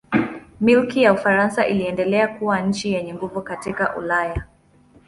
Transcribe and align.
Milki 0.61 1.03
ya 1.03 1.13
Ufaransa 1.13 1.67
iliendelea 1.67 2.27
kuwa 2.27 2.61
nchi 2.61 2.93
yenye 2.93 3.13
nguvu 3.13 3.41
katika 3.41 3.95
Ulaya. 3.97 4.43